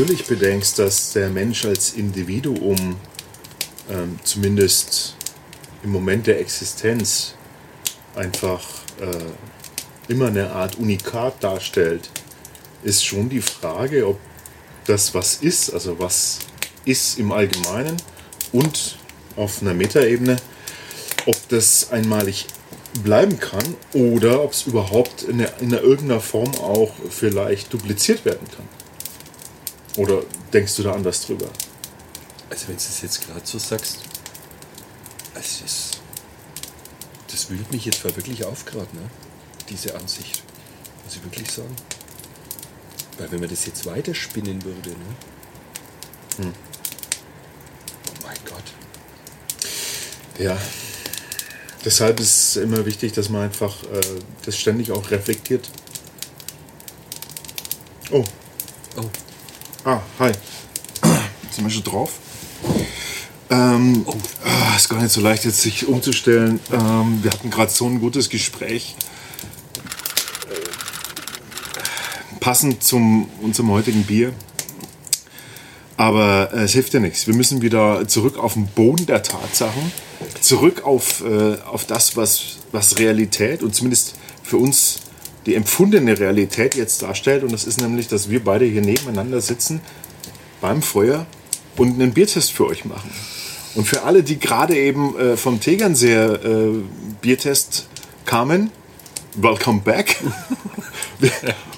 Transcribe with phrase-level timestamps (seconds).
[0.00, 2.96] natürlich bedenkst, dass der Mensch als Individuum
[3.90, 5.14] ähm, zumindest
[5.82, 7.34] im Moment der Existenz
[8.16, 8.62] einfach
[8.98, 12.08] äh, immer eine Art Unikat darstellt,
[12.82, 14.18] ist schon die Frage, ob
[14.86, 16.38] das was ist, also was
[16.86, 17.98] ist im Allgemeinen
[18.52, 18.96] und
[19.36, 20.36] auf einer Metaebene,
[21.26, 22.46] ob das einmalig
[23.04, 28.48] bleiben kann oder ob es überhaupt in, der, in irgendeiner Form auch vielleicht dupliziert werden
[28.56, 28.79] kann.
[29.96, 30.22] Oder
[30.52, 31.48] denkst du da anders drüber?
[32.48, 33.98] Also wenn du es jetzt gerade so sagst,
[35.34, 36.00] es ist,
[37.30, 39.08] das wühlt mich jetzt wirklich auf gerade, ne?
[39.70, 40.42] diese Ansicht.
[41.04, 41.74] Muss ich wirklich sagen.
[43.18, 44.96] Weil wenn man das jetzt weiterspinnen würde, ne?
[46.38, 46.54] Hm.
[48.08, 48.64] Oh mein Gott.
[50.38, 50.58] Ja.
[51.84, 54.00] Deshalb ist es immer wichtig, dass man einfach äh,
[54.44, 55.68] das ständig auch reflektiert.
[58.10, 58.24] Oh.
[59.82, 60.30] Ah, hi.
[61.50, 62.12] Sind wir schon drauf?
[63.48, 64.14] Ähm, oh.
[64.76, 66.60] ist gar nicht so leicht, jetzt sich umzustellen.
[66.70, 68.94] Ähm, wir hatten gerade so ein gutes Gespräch.
[70.50, 70.54] Äh,
[72.40, 74.34] passend zum unserem heutigen Bier.
[75.96, 77.26] Aber äh, es hilft ja nichts.
[77.26, 79.92] Wir müssen wieder zurück auf den Boden der Tatsachen,
[80.42, 85.00] zurück auf, äh, auf das, was, was Realität und zumindest für uns
[85.50, 87.42] die empfundene Realität jetzt darstellt.
[87.42, 89.80] Und das ist nämlich, dass wir beide hier nebeneinander sitzen
[90.60, 91.26] beim Feuer
[91.76, 93.10] und einen Biertest für euch machen.
[93.74, 96.68] Und für alle, die gerade eben äh, vom Tegernseer äh,
[97.20, 97.88] Biertest
[98.26, 98.70] kamen,
[99.34, 100.16] welcome back.
[101.18, 101.32] wir,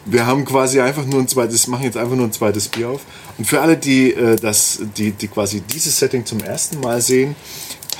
[0.04, 3.00] wir, haben quasi einfach nur ein zweites, machen jetzt einfach nur ein zweites Bier auf.
[3.38, 7.36] Und für alle, die, äh, das, die, die quasi dieses Setting zum ersten Mal sehen,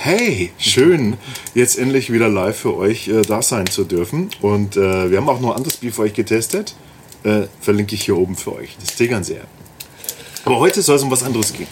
[0.05, 1.17] hey, schön,
[1.55, 4.31] jetzt endlich wieder live für euch äh, da sein zu dürfen.
[4.41, 6.75] Und äh, wir haben auch noch ein anderes Bier für euch getestet.
[7.23, 8.77] Äh, verlinke ich hier oben für euch.
[8.81, 9.45] Das Tegernseer.
[10.45, 11.69] Aber heute soll es um was anderes gehen.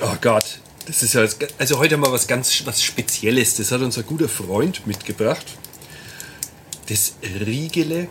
[0.00, 1.26] Oh Gott, das ist ja
[1.58, 3.56] also heute mal was ganz was Spezielles.
[3.56, 5.44] Das hat unser guter Freund mitgebracht.
[6.88, 7.12] Das
[7.44, 8.08] Riegele.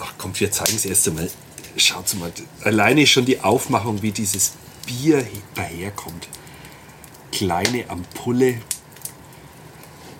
[0.00, 1.30] Ach komm, wir zeigen es erst einmal.
[1.76, 2.32] Schaut mal,
[2.64, 4.54] alleine schon die Aufmachung, wie dieses
[4.86, 6.26] Bier daherkommt.
[7.32, 8.60] Kleine Ampulle,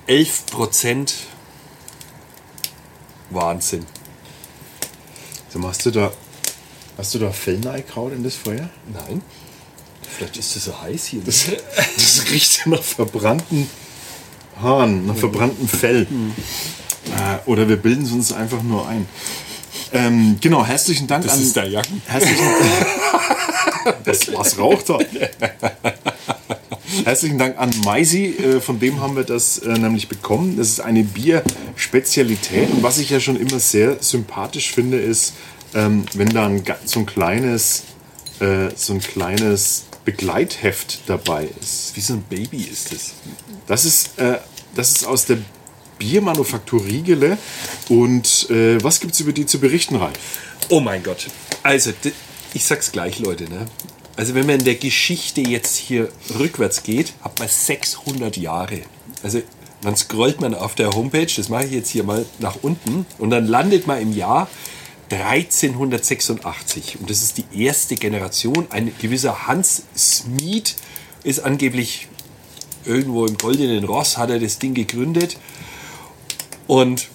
[0.06, 1.14] 11 Prozent.
[3.30, 3.86] Wahnsinn.
[5.52, 6.12] So, hast du da,
[6.96, 8.68] hast du da Fellneikraut in das Feuer?
[8.92, 9.22] Nein.
[10.16, 11.22] Vielleicht ist es so heiß hier.
[11.24, 11.46] Das,
[11.96, 13.68] das riecht nach verbrannten
[14.60, 16.06] Haaren, nach verbranntem Fell.
[16.08, 16.34] Mhm.
[17.46, 19.08] Oder wir bilden es uns einfach nur ein.
[19.92, 21.38] Ähm, genau, herzlichen Dank das an.
[21.38, 22.02] Das ist der Jacken.
[22.06, 22.44] Herzlichen
[24.04, 24.98] das, Was raucht er?
[27.04, 30.56] Herzlichen Dank an Maisi, äh, von dem haben wir das äh, nämlich bekommen.
[30.56, 32.70] Das ist eine Bierspezialität.
[32.70, 35.34] Und was ich ja schon immer sehr sympathisch finde, ist,
[35.74, 37.84] ähm, wenn da ein, so ein kleines,
[38.40, 41.92] äh, so ein kleines Begleitheft dabei ist.
[41.94, 43.12] Wie so ein Baby ist es.
[43.66, 44.12] Das ist,
[44.74, 45.38] das ist aus der
[45.98, 47.36] Biermanufaktur Riegele.
[47.90, 50.18] Und was gibt es über die zu berichten, Ralf?
[50.70, 51.26] Oh mein Gott.
[51.62, 51.92] Also,
[52.54, 53.44] ich sag's gleich, Leute.
[53.44, 53.66] Ne?
[54.20, 58.82] Also, wenn man in der Geschichte jetzt hier rückwärts geht, hat man 600 Jahre.
[59.22, 59.40] Also,
[59.80, 63.30] dann scrollt man auf der Homepage, das mache ich jetzt hier mal nach unten, und
[63.30, 64.50] dann landet man im Jahr
[65.10, 66.98] 1386.
[67.00, 68.66] Und das ist die erste Generation.
[68.68, 70.76] Ein gewisser Hans Smith
[71.24, 72.08] ist angeblich
[72.84, 75.38] irgendwo im Goldenen Ross, hat er das Ding gegründet.
[76.66, 77.08] Und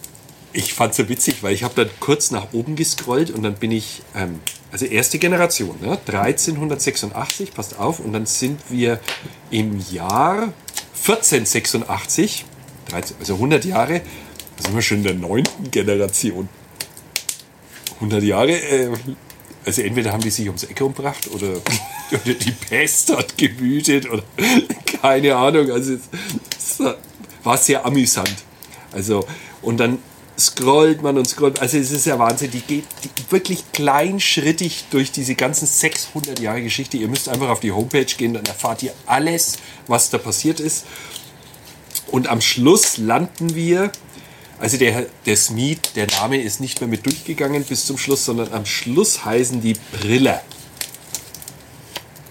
[0.53, 3.53] ich fand es so witzig, weil ich habe dann kurz nach oben gescrollt und dann
[3.53, 4.39] bin ich, ähm,
[4.75, 5.97] also erste Generation, ne?
[6.06, 9.00] 1386, passt auf, und dann sind wir
[9.50, 10.52] im Jahr
[11.08, 12.44] 1486,
[12.90, 14.02] 13, also 100 Jahre,
[14.58, 16.50] da sind wir schon in der neunten Generation.
[18.02, 18.90] 100 Jahre, äh,
[19.66, 21.52] also entweder haben die sich ums Eck umgebracht oder,
[22.12, 24.24] oder die Pest hat gewütet oder
[25.02, 25.72] keine Ahnung.
[25.72, 26.02] Also es,
[26.57, 26.84] es
[27.46, 28.44] war sehr amüsant.
[28.92, 29.25] Also
[29.62, 30.00] und dann
[30.38, 31.59] scrollt man und scrollt.
[31.59, 32.51] Also es ist ja Wahnsinn.
[32.51, 36.98] Die geht die wirklich kleinschrittig durch diese ganzen 600 Jahre Geschichte.
[36.98, 39.57] Ihr müsst einfach auf die Homepage gehen, dann erfahrt ihr alles,
[39.88, 40.86] was da passiert ist.
[42.12, 43.92] Und am Schluss landen wir
[44.59, 48.54] also der, der Smith, der Name ist nicht mehr mit durchgegangen bis zum Schluss, sondern
[48.54, 50.42] am Schluss heißen die Brille.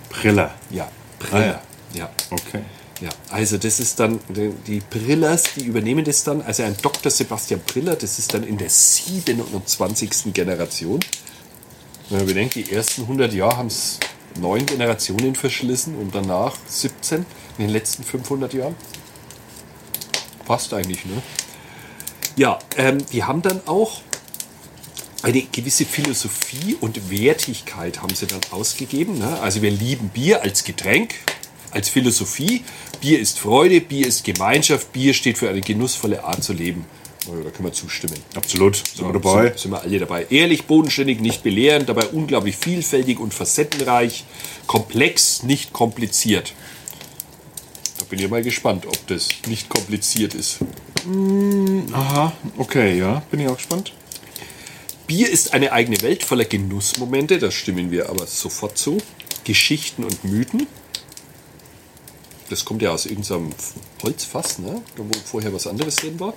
[0.08, 0.50] Brille?
[0.70, 0.88] Ja,
[1.19, 1.56] Brille.
[1.56, 1.62] Ah,
[1.93, 2.11] ja.
[2.31, 2.62] Okay.
[3.00, 6.43] Ja, also das ist dann, die Brillers, die übernehmen das dann.
[6.43, 7.11] Also ein Dr.
[7.11, 10.32] Sebastian Briller, das ist dann in der 27.
[10.32, 11.00] Generation.
[12.08, 13.99] Wenn man bedenkt, die ersten 100 Jahre haben es
[14.41, 17.26] neun Generationen verschlissen und danach 17
[17.58, 18.75] in den letzten 500 Jahren.
[20.44, 21.23] Passt eigentlich, ne?
[22.37, 24.02] Ja, ähm, die haben dann auch
[25.23, 29.19] eine gewisse Philosophie und Wertigkeit haben sie dann ausgegeben.
[29.19, 29.40] Ne?
[29.40, 31.14] Also wir lieben Bier als Getränk,
[31.75, 32.65] als Philosophie.
[33.00, 36.87] Bier ist Freude, Bier ist Gemeinschaft, Bier steht für eine genussvolle Art zu leben.
[37.26, 38.19] Da können wir zustimmen.
[38.35, 38.76] Absolut.
[38.76, 39.44] Sind wir dabei?
[39.44, 40.26] Sind, sind wir alle dabei.
[40.29, 44.25] Ehrlich, bodenständig, nicht belehrend, dabei unglaublich vielfältig und facettenreich,
[44.67, 46.53] komplex, nicht kompliziert.
[47.99, 50.59] Da bin ich mal gespannt, ob das nicht kompliziert ist.
[51.93, 53.23] Aha, okay, ja.
[53.31, 53.93] Bin ich auch gespannt.
[55.06, 58.99] Bier ist eine eigene Welt voller Genussmomente, das stimmen wir aber sofort zu.
[59.44, 60.67] Geschichten und Mythen.
[62.54, 63.50] Das kommt ja aus irgendeinem
[64.04, 64.80] Holzfass, ne?
[64.96, 66.34] wo vorher was anderes drin war.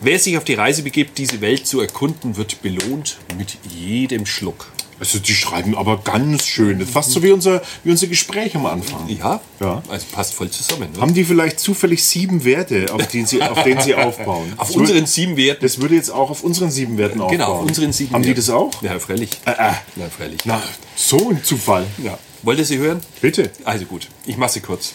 [0.00, 4.70] Wer sich auf die Reise begibt, diese Welt zu erkunden, wird belohnt mit jedem Schluck.
[5.00, 6.78] Also die schreiben aber ganz schön.
[6.78, 9.08] Das ist fast so wie unser, wie unser Gespräch am Anfang.
[9.08, 9.82] Ja, Ja.
[9.88, 10.92] also passt voll zusammen.
[10.94, 11.00] Ne?
[11.00, 14.52] Haben die vielleicht zufällig sieben Werte, auf denen sie, auf denen sie aufbauen?
[14.56, 15.62] Auf Das unseren würde, sieben Werten.
[15.62, 17.38] das würde jetzt auch auf unseren sieben Werten aufbauen.
[17.38, 18.40] Genau, auf unseren sieben Haben die Werten.
[18.40, 18.80] das auch?
[18.82, 19.30] Ja, freilich.
[19.44, 19.54] Äh, äh.
[19.96, 20.38] Ja, freilich.
[20.44, 20.62] Na,
[20.94, 21.84] so ein Zufall.
[22.02, 22.16] Ja.
[22.42, 23.00] Wollt ihr sie hören?
[23.20, 23.50] Bitte.
[23.64, 24.92] Also gut, ich mache sie kurz.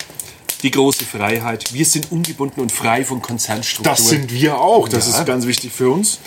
[0.64, 1.74] Die große Freiheit.
[1.74, 3.98] Wir sind ungebunden und frei von Konzernstrukturen.
[3.98, 4.88] Das sind wir auch.
[4.88, 5.20] Das Ja.
[5.20, 6.20] ist ganz wichtig für uns.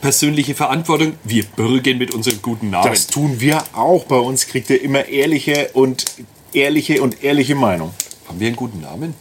[0.00, 1.14] persönliche Verantwortung.
[1.24, 2.88] Wir bürgen mit unserem guten Namen.
[2.90, 4.04] Das tun wir auch.
[4.04, 6.04] Bei uns kriegt ihr immer ehrliche und
[6.52, 7.92] ehrliche und ehrliche Meinung.
[8.28, 9.14] Haben wir einen guten Namen?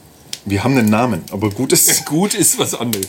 [0.46, 2.06] Wir haben einen Namen, aber gut ist.
[2.06, 3.08] Gut ist was anderes.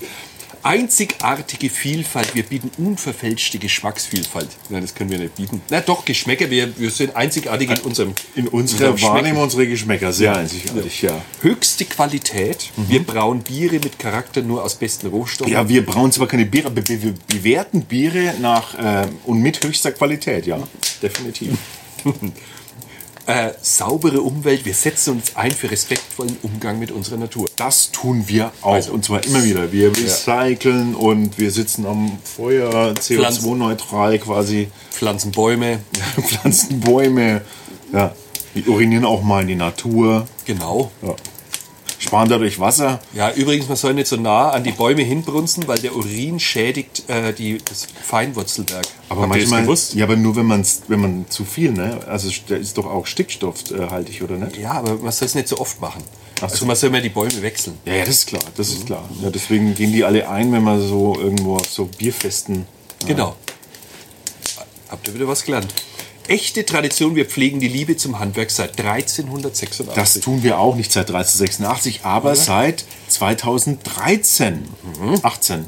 [0.66, 2.34] Einzigartige Vielfalt.
[2.34, 4.48] Wir bieten unverfälschte Geschmacksvielfalt.
[4.68, 5.62] Nein, das können wir nicht bieten.
[5.70, 6.50] Na doch, Geschmäcker.
[6.50, 9.14] Wir, wir sind einzigartig in unserem In unserer Schmecken.
[9.14, 11.22] Wahrnehmung unsere Geschmäcker sehr einzigartig, ja.
[11.40, 12.72] Höchste Qualität.
[12.76, 15.52] Wir brauen Biere mit Charakter nur aus besten Rohstoffen.
[15.52, 19.62] Ja, wir brauen zwar keine Biere, aber wir wir bewerten Biere nach äh, und mit
[19.62, 20.58] höchster Qualität, ja.
[21.00, 21.56] Definitiv.
[23.26, 24.64] Äh, saubere Umwelt.
[24.64, 27.48] Wir setzen uns ein für respektvollen Umgang mit unserer Natur.
[27.56, 28.74] Das tun wir auch.
[28.74, 28.92] Also.
[28.92, 29.72] und zwar immer wieder.
[29.72, 35.80] Wir recyceln und wir sitzen am Feuer, CO2-neutral quasi, Pflanzen Bäume.
[36.20, 37.42] pflanzen Bäume.
[37.92, 38.14] Ja.
[38.54, 40.28] Wir urinieren auch mal in die Natur.
[40.44, 40.92] Genau.
[41.02, 41.16] Ja.
[41.98, 43.00] Sparen dadurch Wasser.
[43.14, 47.08] Ja, übrigens, man soll nicht so nah an die Bäume hinbrunzen, weil der Urin schädigt
[47.08, 48.86] äh, die, das Feinwurzelwerk.
[49.08, 49.94] Aber Habt manchmal, gewusst?
[49.94, 52.00] ja, aber nur wenn man wenn man zu viel, ne?
[52.06, 54.56] Also der ist doch auch stickstoffhaltig, oder nicht?
[54.58, 56.02] Ja, aber man soll es nicht so oft machen.
[56.36, 56.54] Ach so.
[56.54, 57.78] Also man soll immer die Bäume wechseln.
[57.86, 59.08] Ja, ja, das ist klar, das ist klar.
[59.22, 62.66] Ja, deswegen gehen die alle ein, wenn man so irgendwo auf so Bierfesten.
[63.06, 63.36] Genau.
[64.88, 65.72] Habt ihr wieder was gelernt?
[66.28, 69.94] Echte Tradition, wir pflegen die Liebe zum Handwerk seit 1386.
[69.94, 74.64] Das tun wir auch nicht seit 1386, aber seit 2013.
[75.22, 75.66] 18.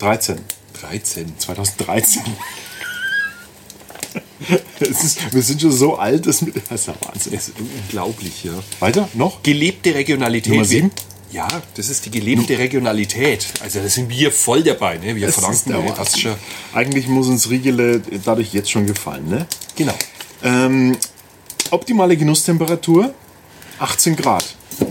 [0.00, 0.40] 13.
[0.80, 1.38] 13.
[1.38, 2.22] 2013.
[4.80, 6.26] Es ist, wir sind schon so alt.
[6.26, 7.32] Das ist ja Wahnsinn.
[7.32, 8.52] Das ist unglaublich, ja.
[8.80, 9.08] Weiter?
[9.14, 9.42] Noch?
[9.42, 10.52] Gelebte Regionalität.
[10.52, 10.90] Nummer sieben?
[11.34, 13.46] Ja, das ist die gelebte Regionalität.
[13.60, 15.16] Also da sind wir voll dabei, ne?
[15.16, 15.84] Wir Das ist Franken, der ne?
[15.88, 15.96] Wahnsinn.
[16.04, 16.34] das ist schon.
[16.72, 19.46] Eigentlich muss uns Riegele dadurch jetzt schon gefallen, ne?
[19.74, 19.94] Genau.
[20.44, 20.96] Ähm,
[21.72, 23.12] optimale Genusstemperatur
[23.80, 24.44] 18 Grad.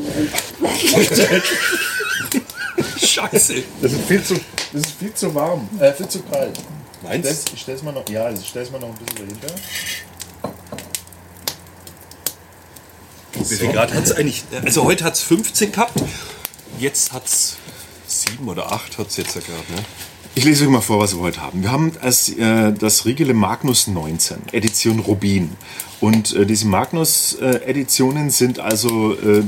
[2.97, 3.63] Scheiße.
[3.81, 4.33] Das ist viel zu,
[4.73, 6.59] das ist viel zu warm, äh, viel zu kalt.
[7.03, 9.55] Meinst Stell's- Ich stell's mal noch, ja, ich stell's mal noch ein bisschen dahinter.
[13.35, 14.43] Wie viel Grad hat es eigentlich?
[14.63, 16.03] Also heute hat es 15 gehabt,
[16.79, 17.57] jetzt hat es
[18.07, 19.73] 7 oder 8 hat es jetzt ja gerade.
[19.73, 19.83] Ne?
[20.35, 21.61] Ich lese euch mal vor, was wir heute haben.
[21.61, 25.51] Wir haben als, äh, das Riegele Magnus 19, Edition Rubin.
[25.99, 29.43] Und äh, diese Magnus-Editionen sind also, äh,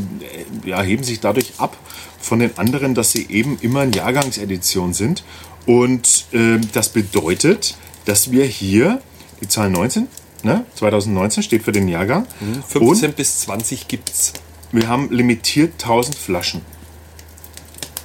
[0.64, 1.76] ja, heben sich dadurch ab
[2.20, 5.24] von den anderen, dass sie eben immer in Jahrgangsedition sind.
[5.66, 9.02] Und äh, das bedeutet, dass wir hier
[9.42, 10.08] die Zahl 19,
[10.46, 12.26] ne, 2019 steht für den Jahrgang.
[12.70, 14.32] 15 bis 20 gibt's.
[14.72, 16.62] Und wir haben limitiert 1000 Flaschen.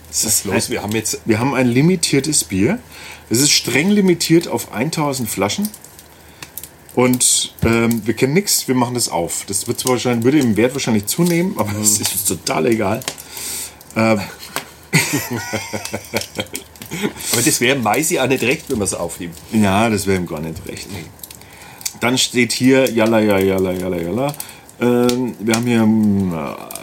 [0.09, 0.71] Was ist los?
[0.71, 2.79] Wir haben jetzt Wir haben ein limitiertes Bier.
[3.29, 5.69] Es ist streng limitiert auf 1000 Flaschen.
[6.97, 9.45] Und ähm, wir kennen nichts, wir machen das auf.
[9.47, 11.83] Das wird zwar wahrscheinlich, würde im Wert wahrscheinlich zunehmen, aber Mhm.
[11.83, 13.01] es ist uns total egal.
[17.33, 19.33] Aber das wäre Maisi auch nicht recht, wenn wir es aufnehmen.
[19.53, 20.89] Ja, das wäre ihm gar nicht recht.
[22.01, 24.35] Dann steht hier Jalla, ja, Jalla, Jalla, Jalla.
[24.81, 26.81] Ähm, wir haben hier ähm, äh,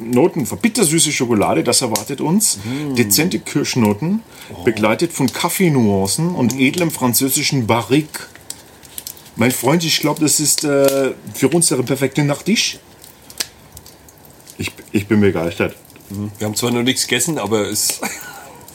[0.00, 2.58] Noten für bittersüße Schokolade, das erwartet uns.
[2.96, 4.22] Dezente Kirschnoten,
[4.64, 8.26] begleitet von Kaffeenuancen und edlem französischen Barrique.
[9.34, 12.78] Mein Freund, ich glaube, das ist äh, für uns der perfekte Nachtisch.
[14.56, 15.76] Ich, ich bin begeistert.
[16.38, 18.00] Wir haben zwar noch nichts gegessen, aber es,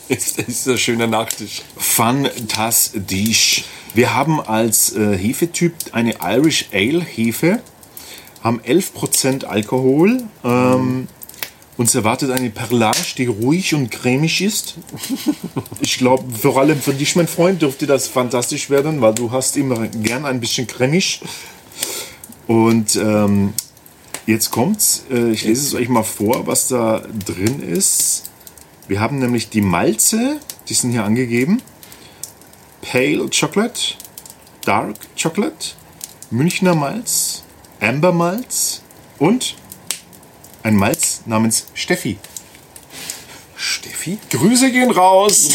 [0.09, 1.61] es ist ein schöner Nachtisch.
[1.77, 3.63] Fantastisch.
[3.93, 7.61] Wir haben als äh, Hefetyp eine Irish Ale Hefe,
[8.43, 11.07] haben 11% Alkohol ähm,
[11.75, 14.75] Uns erwartet eine Perlage, die ruhig und cremig ist.
[15.81, 19.57] Ich glaube, vor allem für dich, mein Freund, dürfte das fantastisch werden, weil du hast
[19.57, 21.21] immer gern ein bisschen cremig.
[22.45, 23.53] Und ähm,
[24.27, 25.05] jetzt kommt's.
[25.09, 28.29] Äh, ich lese es euch mal vor, was da drin ist.
[28.87, 31.61] Wir haben nämlich die Malze, die sind hier angegeben.
[32.81, 33.95] Pale Chocolate,
[34.65, 35.69] Dark Chocolate,
[36.31, 37.43] Münchner Malz,
[37.79, 38.81] Amber Malz
[39.19, 39.55] und
[40.63, 42.17] ein Malz namens Steffi.
[43.55, 44.17] Steffi?
[44.29, 45.51] Grüße gehen raus!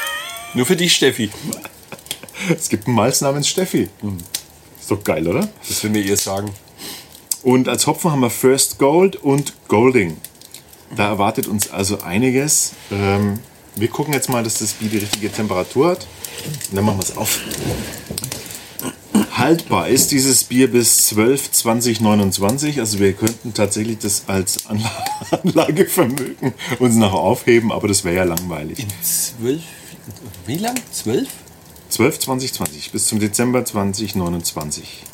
[0.54, 1.30] Nur für dich, Steffi.
[2.48, 3.88] Es gibt einen Malz namens Steffi.
[4.80, 5.48] Ist doch geil, oder?
[5.68, 6.50] Das will mir ihr sagen.
[7.42, 10.16] Und als Hopfen haben wir First Gold und Golding.
[10.96, 12.72] Da erwartet uns also einiges.
[12.90, 13.38] Ähm,
[13.76, 16.06] wir gucken jetzt mal, dass das Bier die richtige Temperatur hat.
[16.70, 17.38] Und dann machen wir es auf.
[19.36, 22.78] Haltbar ist dieses Bier bis 12, 20, 29.
[22.80, 25.04] Also wir könnten tatsächlich das als Anla-
[25.44, 28.86] Anlagevermögen uns noch aufheben, aber das wäre ja langweilig.
[29.02, 29.62] Zwölf.
[30.46, 30.74] Wie lang?
[30.92, 31.28] Zwölf?
[31.88, 35.04] 12, 20, 20 bis zum Dezember 2029.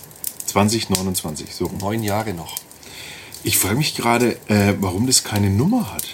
[0.46, 1.70] 2029, so.
[1.80, 2.56] Neun Jahre noch.
[3.42, 6.04] Ich frage mich gerade, äh, warum das keine Nummer hat.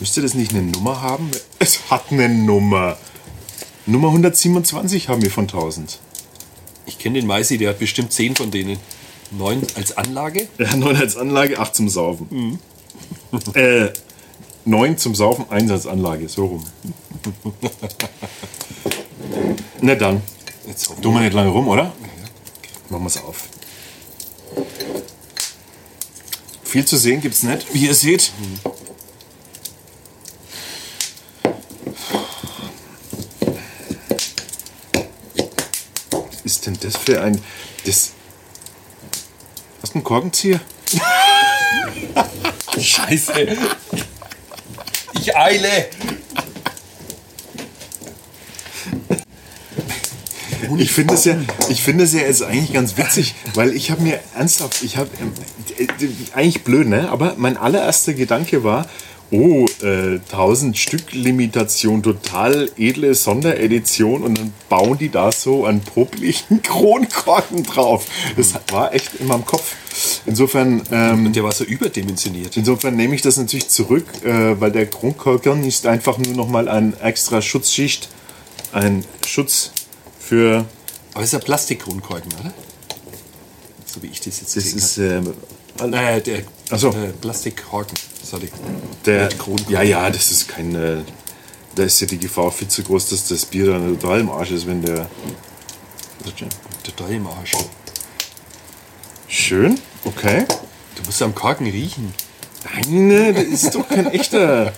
[0.00, 1.30] Müsste das nicht eine Nummer haben?
[1.58, 2.96] Es hat eine Nummer.
[3.86, 6.00] Nummer 127 haben wir von 1000.
[6.86, 8.78] Ich kenne den Maisi, der hat bestimmt zehn von denen.
[9.30, 10.48] Neun als Anlage?
[10.58, 12.58] Ja, 9 als Anlage, 8 zum Saufen.
[13.54, 13.88] äh,
[14.64, 16.64] 9 zum Saufen, 1 als Anlage, so rum.
[19.80, 20.20] Na dann,
[20.66, 21.92] Jetzt tun wir nicht lange rum, oder?
[22.88, 23.48] Machen wir es auf.
[26.72, 28.32] Viel zu sehen gibt es nicht, wie ihr seht.
[36.10, 37.38] Was ist denn das für ein.
[37.84, 38.12] Das.
[39.82, 40.62] Hast du einen Korkenzieher?
[42.80, 43.54] Scheiße.
[45.12, 45.90] Ich eile.
[50.78, 51.36] Ich finde es ja,
[51.68, 55.10] ich finde es ja ist eigentlich ganz witzig, weil ich habe mir ernsthaft, ich habe
[55.78, 55.88] äh, äh,
[56.34, 57.10] eigentlich blöd, ne?
[57.10, 58.86] Aber mein allererster Gedanke war,
[59.32, 65.80] oh, äh, 1000 Stück Limitation, total edle Sonderedition und dann bauen die da so einen
[65.80, 68.06] popeligen Kronkorken drauf.
[68.36, 69.74] Das war echt in meinem Kopf.
[70.26, 72.56] Insofern, ähm, Und der war so überdimensioniert.
[72.56, 76.68] insofern nehme ich das natürlich zurück, äh, weil der Kronkorken ist einfach nur noch mal
[76.68, 78.08] ein extra Schutzschicht,
[78.72, 79.72] ein Schutz
[80.22, 80.64] für
[81.14, 82.52] Aber es ist ja Plastikkronkorken, oder?
[83.86, 85.34] So wie ich das jetzt Das gesehen ist ähm,
[85.78, 85.96] habe.
[85.96, 86.90] Äh, der Ach so.
[86.90, 87.96] äh, Plastikkorken.
[88.22, 88.48] Sorry.
[89.04, 89.28] der.
[89.28, 89.72] Kronkorken.
[89.72, 90.74] Ja, ja, das ist kein.
[90.74, 90.98] Äh,
[91.74, 94.50] da ist ja die Gefahr viel zu groß, dass das Bier dann total im Arsch
[94.50, 95.08] ist, wenn der.
[96.84, 97.52] Total im Arsch.
[99.28, 100.44] Schön, okay.
[100.96, 102.12] Du musst am Korken riechen.
[102.64, 104.72] Nein, ne, das ist doch kein echter.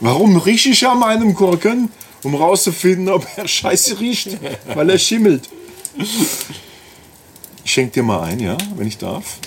[0.00, 1.90] Warum rieche ich an meinem Korken?
[2.24, 4.38] Um rauszufinden, ob er scheiße riecht,
[4.74, 5.48] weil er schimmelt.
[7.64, 9.38] Ich schenke dir mal ein, ja, wenn ich darf.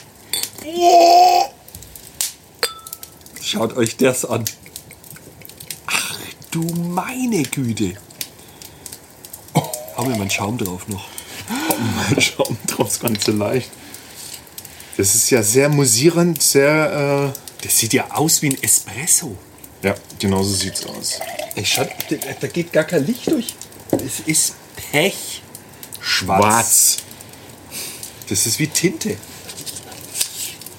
[3.42, 4.46] Schaut euch das an.
[5.88, 6.20] Ach
[6.52, 7.96] du meine Güte.
[9.96, 11.08] Haben wir mal einen Schaum drauf noch.
[12.10, 13.72] Mal schauen, drauf ist nicht so leicht.
[14.98, 17.34] Das ist ja sehr musierend, sehr.
[17.64, 19.36] Das sieht ja aus wie ein Espresso.
[19.84, 21.20] Ja, genau so sieht's aus.
[21.56, 23.56] Ey, schaut, da, da geht gar kein Licht durch.
[23.92, 24.56] Es ist
[24.92, 25.42] Pech.
[26.00, 26.98] Schwarz.
[28.30, 29.18] Das ist wie Tinte.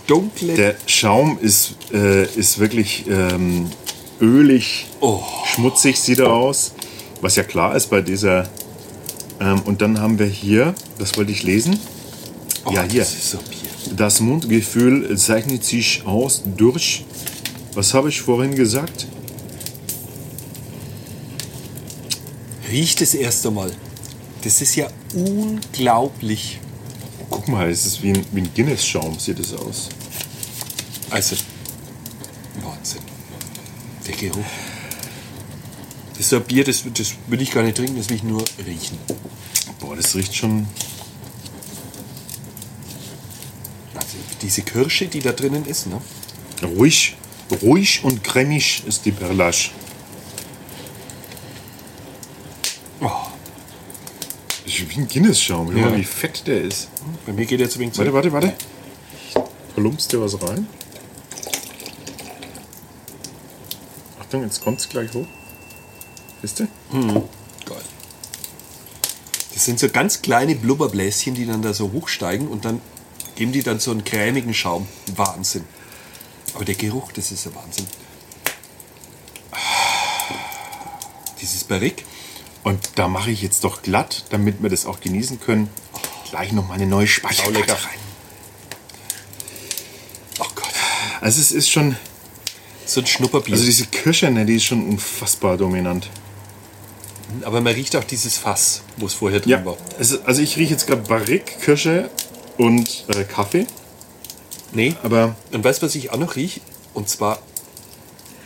[0.07, 0.55] Dunkle.
[0.55, 3.71] Der Schaum ist, äh, ist wirklich ähm,
[4.21, 5.23] ölig, Oh.
[5.55, 6.73] schmutzig sieht er aus.
[7.21, 8.49] Was ja klar ist bei dieser.
[9.41, 11.79] Ähm, und dann haben wir hier, das wollte ich lesen.
[12.65, 13.03] Oh, ja, hier.
[13.03, 13.39] Das so.
[13.97, 17.05] Das Mundgefühl zeichnet sich aus durch.
[17.75, 19.07] Was habe ich vorhin gesagt?
[22.71, 23.73] Riecht es erst einmal.
[24.43, 26.61] Das ist ja unglaublich.
[27.31, 29.89] Guck mal, es ist wie ein, wie ein Guinness-Schaum, sieht es aus.
[31.11, 31.37] Also,
[32.63, 33.03] Wahnsinn.
[34.07, 34.45] Der Geruch.
[36.13, 38.45] Das ist ein Bier, das, das würde ich gar nicht trinken, das will ich nur
[38.67, 38.99] riechen.
[39.79, 40.67] Boah, das riecht schon.
[43.95, 46.01] Also diese Kirsche, die da drinnen ist, ne?
[46.63, 47.17] Ruhig,
[47.63, 49.71] ruhig und cremig ist die Perlage.
[53.01, 53.11] Oh,
[54.65, 55.77] Das ist wie ein Guinness-Schaum.
[55.77, 55.87] Ja.
[55.87, 56.89] mal, wie fett der ist.
[57.27, 58.33] bei mir geht jetzt ein wenig Warte, zurück.
[58.33, 58.55] warte,
[59.35, 59.45] warte.
[59.75, 60.67] Plumpst dir was rein?
[64.21, 65.27] Achtung, jetzt kommt es gleich hoch.
[66.43, 66.69] Wisst ihr?
[66.93, 67.77] Geil.
[69.55, 72.81] Das sind so ganz kleine Blubberbläschen, die dann da so hochsteigen und dann
[73.37, 74.87] geben die dann so einen cremigen Schaum.
[75.17, 75.65] Wahnsinn.
[76.59, 77.87] Aber der Geruch, das ist der Wahnsinn.
[81.41, 82.03] Dieses Barrique.
[82.65, 85.71] Und da mache ich jetzt doch glatt, damit wir das auch genießen können,
[86.29, 87.99] gleich noch mal eine neue Speicherkarte rein.
[90.41, 90.73] Oh Gott.
[91.21, 91.95] Also es ist schon,
[92.87, 93.55] So ein Schnupperbier.
[93.55, 96.11] also diese Kirsche, ne, die ist schon unfassbar dominant.
[97.45, 99.77] Aber man riecht auch dieses Fass, wo es vorher drin Ja, war.
[99.97, 102.11] also, also ich rieche jetzt gerade Barrique, Kirsche
[102.57, 103.65] und äh, Kaffee,
[104.73, 104.95] Nee.
[105.03, 106.61] aber Und weißt du, was ich auch noch rieche?
[106.95, 107.41] Und zwar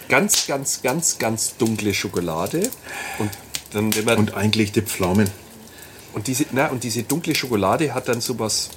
[0.08, 2.70] ganz, ganz, ganz, ganz dunkle Schokolade.
[3.18, 3.30] Und
[3.72, 4.18] dann, wenn man.
[4.18, 5.30] Und, und eingelegte Pflaumen.
[6.26, 8.70] diese, na, und diese dunkle Schokolade hat dann sowas.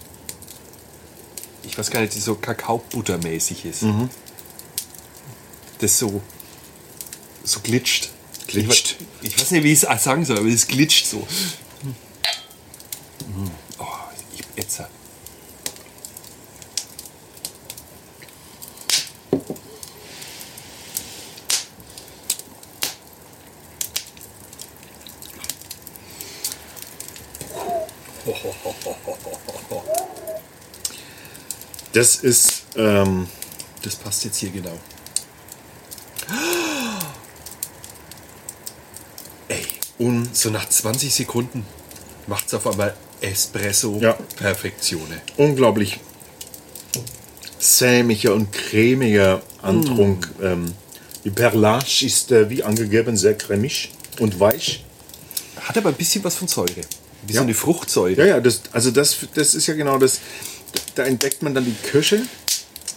[1.64, 3.84] Ich weiß gar nicht, die so Kakaobuttermäßig ist.
[5.80, 6.22] Das so.
[7.44, 8.10] so glitscht.
[8.48, 8.96] Glitscht.
[9.22, 11.18] Ich, ich weiß nicht, wie ich es sagen soll, aber es glitscht so.
[13.28, 13.50] Mm.
[13.80, 13.86] Oh,
[14.34, 14.82] ich, jetzt.
[31.94, 33.28] Das ist, ähm,
[33.82, 34.78] Das passt jetzt hier genau.
[39.48, 39.66] Ey,
[40.00, 41.66] un so nach 20 Sekunden
[42.28, 44.14] macht es auf einmal Espresso Ja.
[44.36, 45.22] Perfektione.
[45.38, 46.00] unglaublich
[47.60, 50.30] sämiger und cremiger Antrunk.
[50.42, 50.74] Ähm,
[51.24, 54.84] die Perlage ist, äh, wie angegeben, sehr cremig und weich.
[55.62, 56.82] Hat aber ein bisschen was von Säure.
[57.28, 57.40] Wie Ja.
[57.40, 58.16] so eine Fruchtsäure.
[58.22, 60.20] Ja, ja, das, also das, das ist ja genau das.
[60.96, 62.22] Da entdeckt man dann die Kirsche,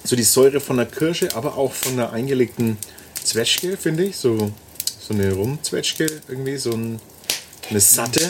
[0.05, 2.77] so die Säure von der Kirsche, aber auch von der eingelegten
[3.25, 4.17] Zwetschge, finde ich.
[4.17, 4.53] So,
[5.01, 7.01] so eine Rumzwetschge, irgendwie, so ein,
[7.71, 8.29] eine satte.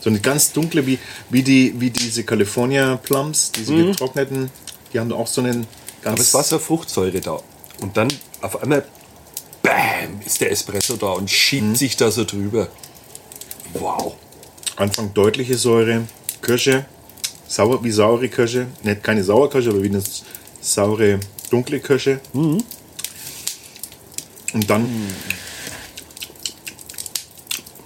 [0.00, 4.48] So eine ganz dunkle, wie, wie, die, wie diese California Plums, diese getrockneten,
[4.92, 5.66] die haben auch so einen
[6.02, 6.14] ganz.
[6.14, 7.40] Aber es war so Fruchtsäure da.
[7.80, 8.08] Und dann
[8.40, 8.84] auf einmal,
[9.62, 11.74] bam, ist der Espresso da und schiebt Mhm.
[11.74, 12.68] sich da so drüber.
[13.74, 14.14] Wow.
[14.78, 16.04] Anfang deutliche Säure,
[16.40, 16.86] Kirsche,
[17.48, 20.02] sauer wie saure Kirsche, nicht keine Sauerkirsche, aber wie eine
[20.60, 21.18] saure
[21.50, 22.20] dunkle Kirsche.
[22.32, 22.64] Und
[24.70, 24.86] dann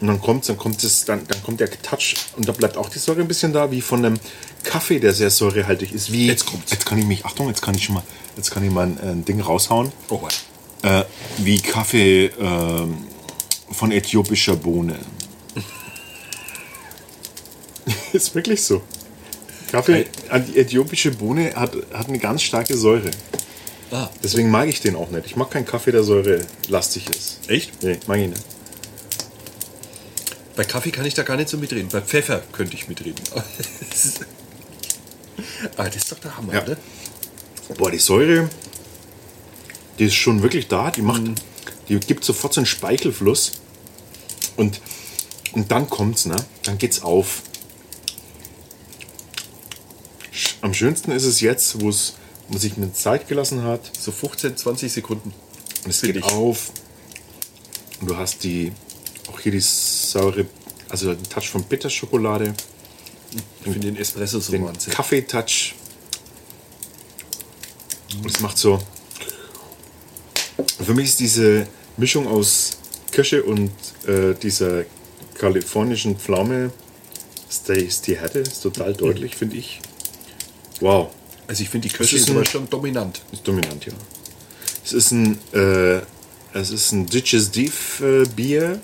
[0.00, 2.88] und dann kommt dann kommt es dann, dann kommt der Touch und da bleibt auch
[2.88, 4.18] die Säure ein bisschen da, wie von einem
[4.64, 6.12] Kaffee, der sehr säurehaltig ist.
[6.12, 6.72] Wie Jetzt kommt's.
[6.72, 8.02] Jetzt kann ich mich Achtung, jetzt kann ich schon mal
[8.36, 9.92] jetzt kann ich mal ein, ein Ding raushauen.
[10.08, 10.30] Oh, wow.
[10.82, 11.04] Äh,
[11.38, 13.06] wie Kaffee ähm,
[13.70, 14.98] von äthiopischer Bohne.
[18.16, 18.82] ist wirklich so.
[19.70, 20.06] Kaffee,
[20.48, 23.10] die äthiopische Bohne hat, hat eine ganz starke Säure.
[23.90, 24.08] Ah.
[24.22, 25.26] Deswegen mag ich den auch nicht.
[25.26, 27.40] Ich mag keinen Kaffee, der säurelastig ist.
[27.48, 27.82] Echt?
[27.82, 28.42] Nee, mag ich nicht.
[30.56, 31.88] Bei Kaffee kann ich da gar nicht so mitreden.
[31.90, 33.22] Bei Pfeffer könnte ich mitreden.
[35.76, 36.62] ah, das ist doch der Hammer, Ja.
[36.62, 36.76] oder?
[37.78, 38.50] Boah, die Säure,
[39.98, 40.90] die ist schon wirklich da.
[40.90, 41.34] Die macht, Mhm.
[41.88, 43.52] die gibt sofort so einen Speichelfluss.
[44.56, 44.80] Und,
[45.52, 46.36] und dann kommt's, ne?
[46.64, 47.42] Dann geht's auf.
[50.62, 52.14] Am schönsten ist es jetzt, wo es
[52.56, 53.90] sich eine Zeit gelassen hat.
[53.98, 55.34] So 15, 20 Sekunden.
[55.84, 56.24] Und es geht ich.
[56.24, 56.70] auf.
[58.00, 58.72] Und du hast die,
[59.28, 60.46] auch hier die saure,
[60.88, 62.54] also den Touch von Bitterschokolade,
[63.64, 64.92] Ich finde den Espresso so den Wahnsinn.
[64.92, 65.74] Kaffeetouch.
[68.22, 68.80] Und es macht so.
[70.84, 72.70] Für mich ist diese Mischung aus
[73.10, 73.72] Kirsche und
[74.06, 74.84] äh, dieser
[75.34, 76.70] kalifornischen Pflaume,
[77.68, 79.80] die, ist die Härte, ist total deutlich, finde ich.
[80.82, 81.10] Wow,
[81.46, 83.22] Also ich finde die Kirsche ist ist ein- aber schon dominant.
[83.32, 83.92] ist dominant, ja.
[84.84, 86.00] Es ist ein, äh,
[86.54, 88.76] es ist ein Digestive äh,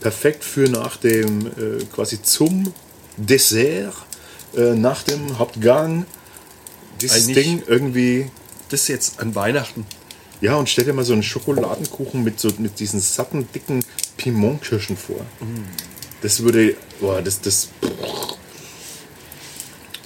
[0.00, 2.72] perfekt für nach dem, äh, quasi zum
[3.16, 3.94] Dessert,
[4.56, 6.06] äh, nach dem Hauptgang.
[7.00, 8.30] Dieses Eigentlich- Ding irgendwie,
[8.68, 9.86] Das jetzt an Weihnachten.
[10.40, 13.82] ja, und stell dir mal so einen Schokoladenkuchen mit, so, mit diesen satten, dicken
[14.18, 15.24] Pimentkirschen vor.
[16.22, 17.68] Das würde, boah, das, das,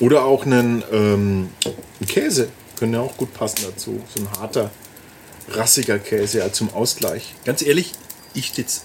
[0.02, 4.00] oder auch einen, ähm, einen Käse, können ja auch gut passen dazu.
[4.12, 4.72] So ein harter,
[5.48, 7.36] rassiger Käse ja, zum Ausgleich.
[7.44, 7.92] Ganz ehrlich,
[8.34, 8.82] ich jetzt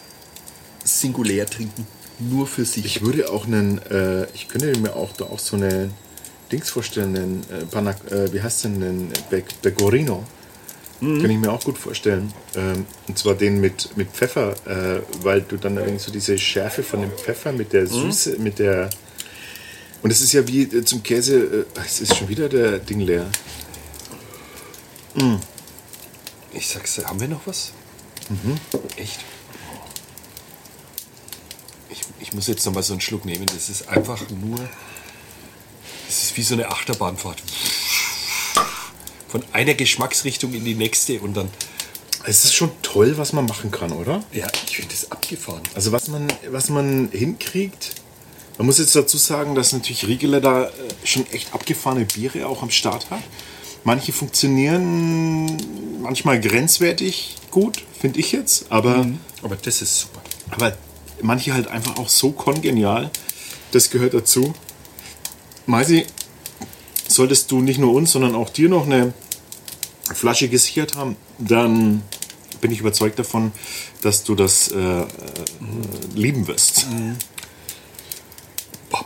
[0.83, 1.87] singulär trinken.
[2.19, 2.85] Nur für sich.
[2.85, 5.89] Ich würde auch einen, äh, ich könnte mir auch da auch so eine
[6.51, 10.23] Dings vorstellen, einen, äh, Panac, äh, wie heißt denn, einen Be Pecorino.
[10.99, 12.31] Kann ich mir auch gut vorstellen.
[12.55, 16.83] Ähm, und zwar den mit, mit Pfeffer, äh, weil du dann irgendwie so diese Schärfe
[16.83, 18.89] von dem Pfeffer mit der Süße, mit der.
[20.03, 22.99] Und es ist ja wie äh, zum Käse, äh, es ist schon wieder der Ding
[22.99, 23.29] leer.
[26.53, 27.71] Ich sag's, haben wir noch was?
[28.95, 29.19] Echt?
[31.89, 33.45] Ich, ich muss jetzt noch mal so einen Schluck nehmen.
[33.47, 34.59] Das ist einfach nur.
[36.07, 37.41] Das ist wie so eine Achterbahnfahrt.
[37.41, 38.65] Von
[39.27, 41.49] von einer Geschmacksrichtung in die nächste und dann.
[42.23, 44.21] Es ist schon toll, was man machen kann, oder?
[44.33, 45.61] Ja, ich finde das abgefahren.
[45.75, 47.91] Also was man, was man hinkriegt.
[48.57, 50.71] Man muss jetzt dazu sagen, dass natürlich Riegeler da äh,
[51.03, 53.21] schon echt abgefahrene Biere auch am Start hat.
[53.83, 55.57] Manche funktionieren
[56.01, 59.07] manchmal grenzwertig gut, finde ich jetzt, aber,
[59.43, 60.21] Aber das ist super.
[60.51, 60.75] aber
[61.21, 63.11] manche halt einfach auch so kongenial.
[63.71, 64.53] Das gehört dazu.
[65.65, 66.05] Meisi,
[67.07, 69.13] solltest du nicht nur uns, sondern auch dir noch eine
[70.13, 72.01] Flasche gesichert haben, dann
[72.61, 73.51] bin ich überzeugt davon,
[74.01, 75.05] dass du das äh, äh,
[76.15, 76.87] lieben wirst.
[76.89, 77.17] Bin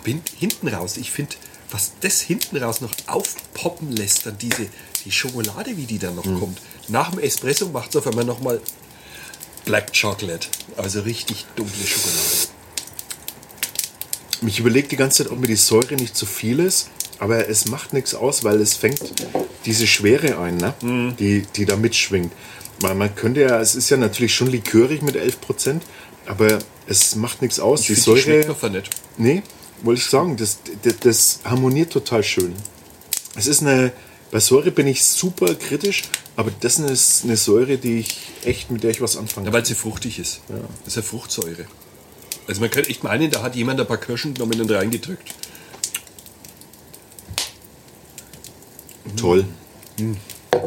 [0.03, 0.97] hinten raus.
[0.97, 1.35] Ich finde,
[1.71, 4.67] was das hinten raus noch aufpoppen lässt, dann diese
[5.05, 6.59] die Schokolade, wie die dann noch kommt.
[6.87, 8.61] Nach dem Espresso macht es auf einmal nochmal
[9.65, 10.47] Black Chocolate.
[10.77, 12.49] Also richtig dunkle Schokolade.
[14.45, 17.67] Ich überlege die ganze Zeit, ob mir die Säure nicht zu viel ist, aber es
[17.67, 18.99] macht nichts aus, weil es fängt
[19.65, 20.73] diese Schwere ein, ne?
[21.19, 22.33] die, die da mitschwingt.
[22.79, 25.81] Weil man könnte ja, es ist ja natürlich schon likörig mit 11%,
[26.25, 27.83] aber es macht nichts aus.
[27.83, 28.55] die Ich find, die schmeckt Säure.
[28.55, 28.89] einfach nicht.
[29.17, 29.43] Nee,
[29.83, 32.53] wollte ich sagen, das, das, das harmoniert total schön.
[33.35, 33.91] Es ist eine,
[34.31, 36.03] bei Säure bin ich super kritisch,
[36.35, 39.65] aber das ist eine Säure, die ich echt, mit der ich was anfangen Ja, weil
[39.65, 40.41] sie fruchtig ist.
[40.47, 41.65] Das ist ja Fruchtsäure.
[42.47, 45.33] Also man könnte echt meinen, da hat jemand ein paar Kirschen genommen und reingedrückt.
[49.15, 49.45] Toll.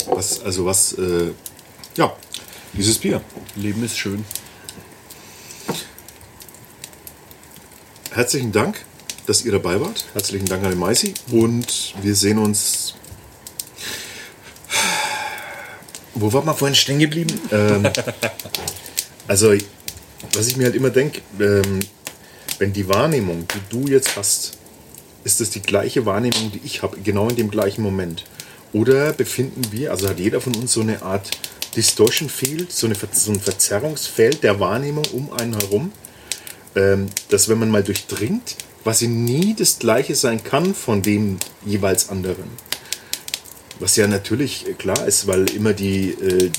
[0.07, 1.33] Was, also was, äh,
[1.97, 2.15] ja,
[2.73, 3.21] dieses Bier.
[3.57, 4.25] Leben ist schön.
[8.13, 8.85] Herzlichen Dank,
[9.27, 10.05] dass ihr dabei wart.
[10.13, 11.15] Herzlichen Dank an den Maisi.
[11.31, 12.95] Und wir sehen uns.
[16.15, 17.41] Wo war man vorhin stehen geblieben?
[17.51, 17.89] ähm,
[19.27, 19.53] also,
[20.35, 21.81] was ich mir halt immer denke, ähm,
[22.59, 24.59] wenn die Wahrnehmung, die du jetzt hast,
[25.25, 28.25] ist das die gleiche Wahrnehmung, die ich habe, genau in dem gleichen Moment?
[28.73, 31.31] Oder befinden wir, also hat jeder von uns so eine Art
[31.75, 35.93] Distortion Field, so, eine, so ein Verzerrungsfeld der Wahrnehmung um einen herum?
[36.77, 42.11] ähm, dass wenn man mal durchdringt, quasi nie das gleiche sein kann von dem jeweils
[42.11, 42.45] anderen.
[43.81, 46.51] Was ja natürlich äh, klar ist, weil immer die, äh,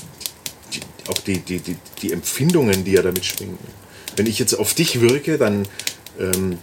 [0.74, 3.58] die auch die, die, die, die Empfindungen, die ja damit schwingen.
[4.16, 5.68] Wenn ich jetzt auf dich wirke, dann
[6.18, 6.58] ähm,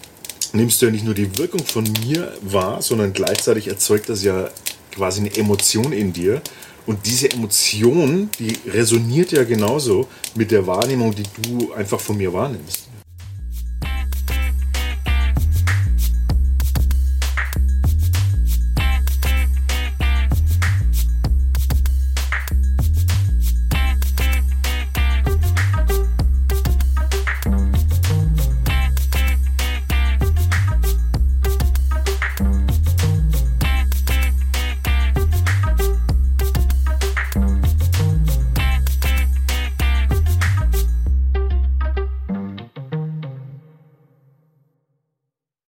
[0.51, 4.49] nimmst du ja nicht nur die Wirkung von mir wahr, sondern gleichzeitig erzeugt das ja
[4.91, 6.41] quasi eine Emotion in dir.
[6.85, 12.33] Und diese Emotion, die resoniert ja genauso mit der Wahrnehmung, die du einfach von mir
[12.33, 12.89] wahrnimmst.